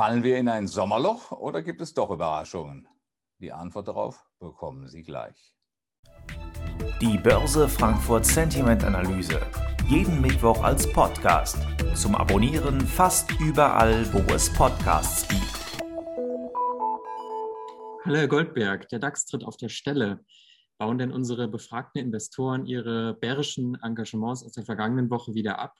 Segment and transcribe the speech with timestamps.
[0.00, 2.88] Fallen wir in ein Sommerloch oder gibt es doch Überraschungen?
[3.38, 5.54] Die Antwort darauf bekommen Sie gleich.
[7.02, 9.38] Die Börse Frankfurt Sentiment Analyse.
[9.88, 11.58] Jeden Mittwoch als Podcast.
[11.94, 15.82] Zum Abonnieren fast überall, wo es Podcasts gibt.
[18.06, 20.24] Hallo Herr Goldberg, der DAX tritt auf der Stelle.
[20.78, 25.76] Bauen denn unsere befragten Investoren ihre bärischen Engagements aus der vergangenen Woche wieder ab?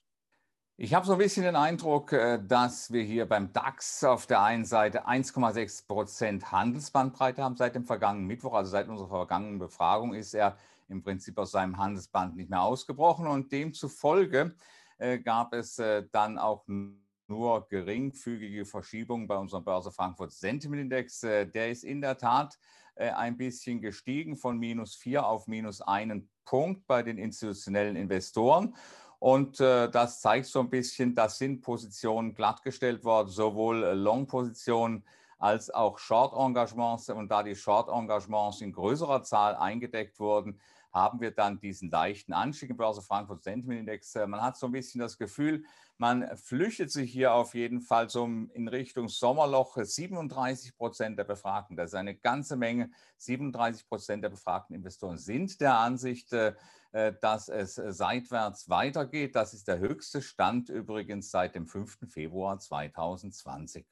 [0.83, 4.41] Ich habe so ein bisschen den Eindruck, äh, dass wir hier beim DAX auf der
[4.41, 8.55] einen Seite 1,6 Prozent Handelsbandbreite haben seit dem vergangenen Mittwoch.
[8.55, 10.57] Also seit unserer vergangenen Befragung ist er
[10.89, 14.55] im Prinzip aus seinem Handelsband nicht mehr ausgebrochen und demzufolge
[14.97, 21.21] äh, gab es äh, dann auch nur geringfügige Verschiebungen bei unserem Börse Frankfurt Sentiment Index.
[21.21, 22.59] Der ist in der Tat
[22.97, 28.75] ein bisschen gestiegen von minus 4 auf minus einen Punkt bei den institutionellen Investoren.
[29.21, 35.05] Und äh, das zeigt so ein bisschen, dass sind Positionen glattgestellt worden, sowohl äh, Long-Positionen
[35.41, 37.09] als auch Short-Engagements.
[37.09, 40.61] Und da die Short-Engagements in größerer Zahl eingedeckt wurden,
[40.93, 44.15] haben wir dann diesen leichten Anstieg im Börse Frankfurt Sentiment Index.
[44.15, 45.65] Äh, man hat so ein bisschen das Gefühl,
[45.99, 49.77] man flüchtet sich hier auf jeden Fall so in Richtung Sommerloch.
[49.77, 55.61] 37 Prozent der Befragten, das ist eine ganze Menge, 37 Prozent der befragten Investoren sind
[55.61, 56.55] der Ansicht, äh,
[56.93, 59.37] äh, dass es seitwärts weitergeht.
[59.37, 61.99] Das ist der höchste Stand übrigens seit dem 5.
[62.09, 63.87] Februar 2020.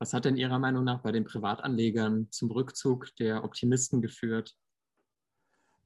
[0.00, 4.56] Was hat denn Ihrer Meinung nach bei den Privatanlegern zum Rückzug der Optimisten geführt?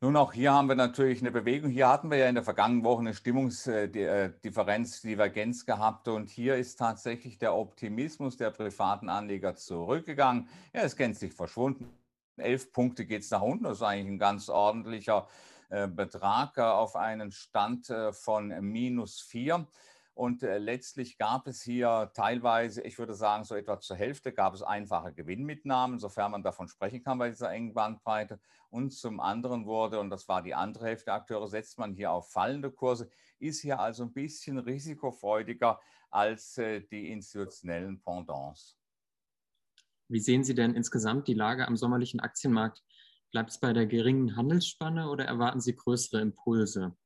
[0.01, 1.69] Nun, auch hier haben wir natürlich eine Bewegung.
[1.69, 6.07] Hier hatten wir ja in der vergangenen Woche eine Stimmungsdifferenz, Divergenz gehabt.
[6.07, 10.48] Und hier ist tatsächlich der Optimismus der privaten Anleger zurückgegangen.
[10.73, 11.91] Er ist gänzlich verschwunden.
[12.37, 13.65] Elf Punkte geht es nach unten.
[13.65, 15.27] Das ist eigentlich ein ganz ordentlicher
[15.70, 19.67] äh, Betrag äh, auf einen Stand äh, von minus vier.
[20.15, 24.55] Und äh, letztlich gab es hier teilweise, ich würde sagen, so etwa zur Hälfte gab
[24.55, 28.39] es einfache Gewinnmitnahmen, sofern man davon sprechen kann bei dieser engen Bandbreite.
[28.70, 32.13] Und zum anderen wurde, und das war die andere Hälfte der Akteure, setzt man hier
[32.13, 33.11] auf fallende Kurse,
[33.41, 35.80] ist hier also ein bisschen risikofreudiger
[36.11, 38.79] als äh, die institutionellen Pendants.
[40.08, 42.85] Wie sehen Sie denn insgesamt die Lage am sommerlichen Aktienmarkt?
[43.33, 46.97] Bleibt es bei der geringen Handelsspanne oder erwarten Sie größere Impulse?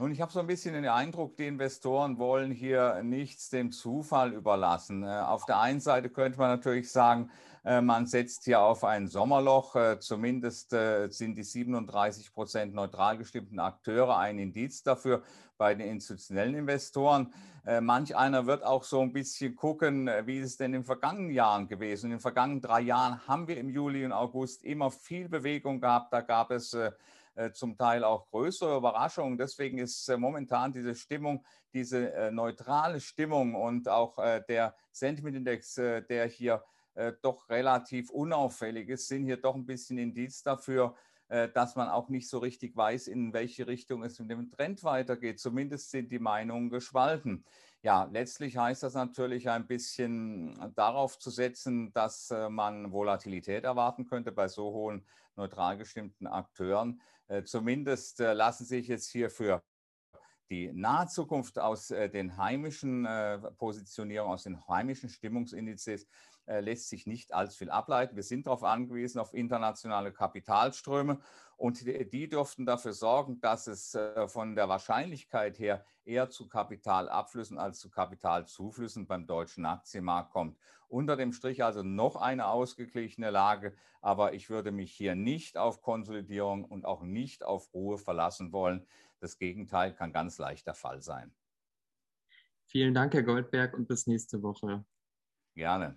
[0.00, 4.32] Nun, ich habe so ein bisschen den Eindruck, die Investoren wollen hier nichts dem Zufall
[4.32, 5.02] überlassen.
[5.02, 7.30] Äh, auf der einen Seite könnte man natürlich sagen,
[7.62, 9.76] man setzt hier auf ein Sommerloch.
[9.76, 15.22] Äh, zumindest sind die 37 Prozent neutral gestimmten Akteure ein Indiz dafür
[15.58, 17.34] bei den institutionellen Investoren.
[17.82, 21.30] Manch einer wird auch so ein bisschen gucken, wie ist es denn in den vergangenen
[21.30, 22.06] Jahren gewesen.
[22.06, 26.14] In den vergangenen drei Jahren haben wir im Juli und August immer viel Bewegung gehabt.
[26.14, 26.74] Da gab es
[27.40, 29.38] äh, zum Teil auch größere Überraschungen.
[29.38, 34.16] Deswegen ist äh, momentan diese Stimmung, diese äh, neutrale Stimmung und auch
[34.48, 36.62] der Sentiment-Index, der hier
[37.22, 40.94] doch relativ unauffällig ist, sind hier doch ein bisschen Indiz dafür,
[41.28, 45.38] dass man auch nicht so richtig weiß, in welche Richtung es mit dem Trend weitergeht.
[45.38, 47.44] Zumindest sind die Meinungen gespalten.
[47.82, 54.32] Ja, letztlich heißt das natürlich ein bisschen darauf zu setzen, dass man Volatilität erwarten könnte
[54.32, 55.06] bei so hohen
[55.36, 57.00] neutral gestimmten Akteuren.
[57.30, 59.62] Äh, zumindest äh, lassen sich jetzt hier für
[60.50, 63.06] die nahe Zukunft aus äh, den heimischen
[63.56, 66.08] Positionierungen, aus den heimischen Stimmungsindizes
[66.46, 68.16] lässt sich nicht allzu viel ableiten.
[68.16, 71.20] Wir sind darauf angewiesen, auf internationale Kapitalströme
[71.56, 73.96] und die dürften dafür sorgen, dass es
[74.26, 80.58] von der Wahrscheinlichkeit her eher zu Kapitalabflüssen als zu Kapitalzuflüssen beim deutschen Aktienmarkt kommt.
[80.88, 85.82] Unter dem Strich also noch eine ausgeglichene Lage, aber ich würde mich hier nicht auf
[85.82, 88.86] Konsolidierung und auch nicht auf Ruhe verlassen wollen.
[89.20, 91.32] Das Gegenteil kann ganz leicht der Fall sein.
[92.64, 94.84] Vielen Dank, Herr Goldberg, und bis nächste Woche.
[95.54, 95.96] Gerne.